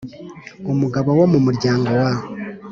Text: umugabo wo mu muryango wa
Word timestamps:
umugabo 0.71 1.09
wo 1.19 1.25
mu 1.31 1.39
muryango 1.45 1.89
wa 2.01 2.11